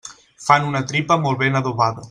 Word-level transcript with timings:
Fan 0.45 0.65
una 0.69 0.81
tripa 0.93 1.19
molt 1.27 1.43
ben 1.45 1.61
adobada. 1.63 1.99